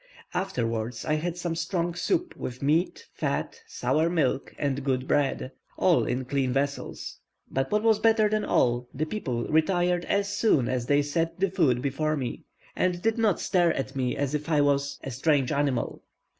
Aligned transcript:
Afterwards 0.33 1.05
I 1.05 1.13
had 1.13 1.37
some 1.37 1.53
strong 1.53 1.93
soup 1.93 2.35
with 2.35 2.63
meat, 2.63 3.05
fat, 3.13 3.61
sour 3.67 4.09
milk, 4.09 4.51
and 4.57 4.83
good 4.83 5.07
bread, 5.07 5.51
all 5.77 6.05
in 6.07 6.25
clean 6.25 6.51
vessels; 6.51 7.19
but 7.51 7.69
what 7.71 7.83
was 7.83 7.99
better 7.99 8.27
than 8.27 8.43
all, 8.43 8.89
the 8.95 9.05
people 9.05 9.45
retired 9.45 10.05
as 10.05 10.27
soon 10.35 10.67
as 10.67 10.87
they 10.87 10.97
had 11.05 11.05
set 11.05 11.39
the 11.39 11.51
food 11.51 11.83
before 11.83 12.17
me, 12.17 12.45
and 12.75 13.03
did 13.03 13.19
not 13.19 13.39
stare 13.39 13.75
at 13.75 13.95
me 13.95 14.17
as 14.17 14.33
if 14.33 14.49
I 14.49 14.59
was 14.59 14.97
a 15.03 15.11
strange 15.11 15.51
animal. 15.51 16.01